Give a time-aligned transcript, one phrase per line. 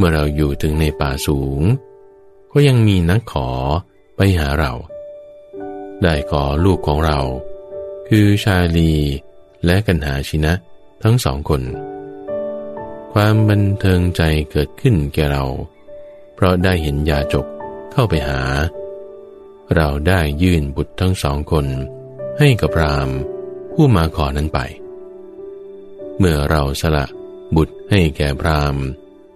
[0.00, 1.60] มื่อเราอยู่ถึงในป่าสูง
[2.52, 3.48] ก็ยังมีนักขอ
[4.16, 4.72] ไปหาเรา
[6.02, 7.20] ได้ขอลูกของเรา
[8.08, 8.92] คือชาลี
[9.64, 10.54] และกันหาชินะ
[11.02, 11.62] ทั้งสองคน
[13.12, 15.44] ความบันเทิงใจเกิดขึ้นแก่เรา
[16.34, 17.46] เพราะได้เห็นยาจก
[17.92, 18.40] เข้าไปหา
[19.74, 21.66] เราได้ยื่นบุตรทั้งสองคน
[22.38, 23.10] ให้กับราม
[23.74, 24.58] ผู้มาขอนั้นไป
[26.18, 27.06] เมื่อเราสละ
[27.56, 28.76] บุตรให้แก่พราม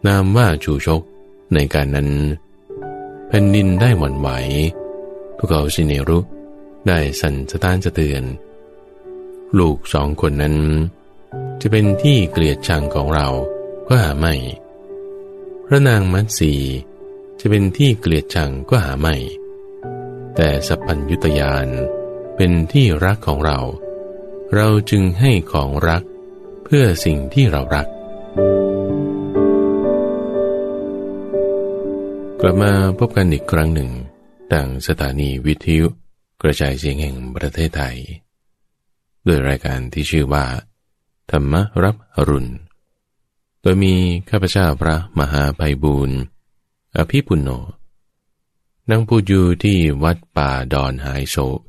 [0.06, 1.02] นามว่าชูชก
[1.54, 2.10] ในการนั้น
[3.28, 4.28] แผ่นดินได้หวั่นไหว
[5.36, 6.18] พวกเขาสิเนรุ
[6.88, 8.24] ได้สั่นสะท้านสะเตือน
[9.58, 10.56] ลูกสองคนนั้น
[11.60, 13.28] จะเป็นที่เกลียดชังของเรา
[13.88, 14.34] ก็หาไม่
[15.66, 16.52] พระนางมัตสี
[17.40, 19.16] จะเป็นที่เกลียดชังก็หาไม่
[20.34, 21.68] แต่สัพพัญยุตยาน
[22.36, 23.58] เป็นที่รักของเรา
[24.54, 26.02] เราจึงให้ของรัก
[26.64, 27.86] เพื่อสิ่งที่เรารัก
[32.48, 33.90] ลับมาพบกันอีกครั้งหนึ่ง
[34.52, 35.86] ต่างสถานีวิทยุ
[36.42, 37.96] กระจายเสียงแห่งประเทศไทย
[39.26, 40.44] ด้วยรายการที่ชื่อว่า
[41.30, 42.52] ธรรมรับอรุณ
[43.60, 43.94] โดยมี
[44.30, 46.18] ข้าพเจ้าพระมหาภัยบูรณ์
[46.96, 47.50] อภิปุณโญ
[48.90, 51.60] นั่งพูดอยู่ที่วัดป่าดอนหายโศก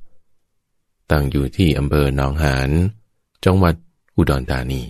[1.12, 2.70] ตั้งอยู่ที่อำเภอหนองหาน
[3.46, 3.76] จังหวัด
[4.16, 4.84] อุดรธานี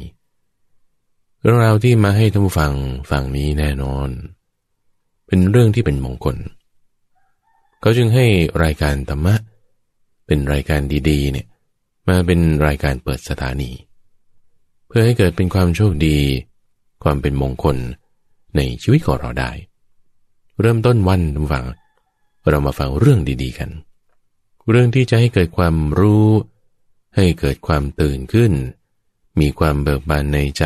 [1.41, 2.73] เรื่องราวที่มาให้ท่านผู้ฟัง
[3.09, 4.09] ฟังนี้แน่นอน
[5.27, 6.35] เป็นเรื่องที่เป็นมงคล
[7.81, 8.25] เขาจึงให้
[8.63, 9.35] รายการธรรมะ
[10.27, 11.47] เป็นรายการดีๆเนี่ย
[12.07, 13.71] มาเป็นรายการเปิดสถานี
[14.87, 16.17] เพื่อให้เกิดเป็นความโชคดี
[17.03, 17.77] ความเป็นมงคล
[18.55, 19.51] ในชีวิตของเราได้
[20.61, 21.65] เริ่มต้นวันท่านฟัง
[22.49, 23.69] เรามาฟังเรื่องดีๆกัน
[24.69, 26.29] เรื่องที่จะให้เกิดความรู้
[27.15, 28.51] ให้เกิดความตื่นขึ้น
[29.39, 30.65] มีความเบิกบานในใจ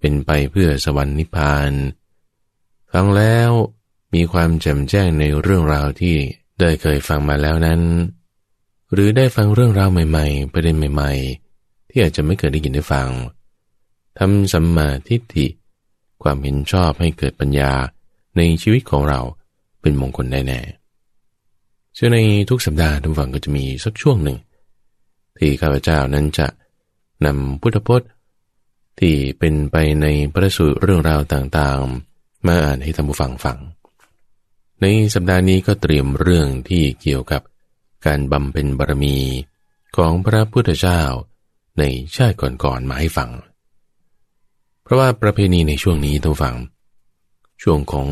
[0.00, 1.72] เป็นไปเพื่อสวรรค์นิพพาน
[2.98, 3.50] ฟังแล้ว
[4.14, 6.16] มีความแจ่มแจ้งในเรื่องราวที่
[6.60, 7.80] ได้เคยฟังมาแล้วนั้น
[8.92, 11.12] หรือได้ฟังเรื่องราวใหม่ๆ ประเด็นใหม่
[11.50, 13.08] ๆ ที่อาจจะไม่เคยได้ยินได้ฟัง
[14.18, 15.46] ทำสัมมาทิฏฐิ
[16.22, 17.72] ความเห็นชอบให้เกิดปัญญา
[18.36, 19.20] ในชีวิตของเรา
[19.80, 24.38] เป็นมงคลแน่ๆซึ่งในทุกสัปดาห์ทุกฝังก็จะมีสักช่วงหนึ่ง
[25.38, 26.46] ที่ข้าพเจ้านั้นจะ
[27.26, 28.08] นำพุทธพจน์
[29.00, 32.05] ที่เป็นไปในพระสูตรเรื่องราวต่างๆ
[32.48, 33.58] มาอ่านให้ท่านผู้ฟังฟัง
[34.80, 37.42] ในสัปดาห์นี้ก็เตรียมเรื่องที่เกี่ยวกับ
[38.06, 39.16] การบำเพ็ญบารมี
[39.96, 41.00] ของพระพุทธเจ้า
[41.78, 41.82] ใน
[42.16, 43.30] ชาติก่อนๆมาให้ฟัง
[44.82, 46.54] เพราะว่าประเพณีในช่วงนี้ท่านฟัง
[47.62, 48.08] ช่วงของ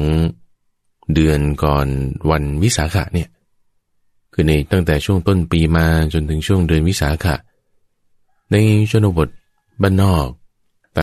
[1.15, 1.89] เดือนก่อน
[2.31, 3.28] วันวิสาขะเนี่ย
[4.33, 7.34] คือในตั้งแต่ช่วงต้นปีมาจนถึงช่วงเดือนวิสาขะ
[8.51, 8.56] ใน
[8.91, 9.28] ชนบท
[9.83, 10.28] บ้านนอก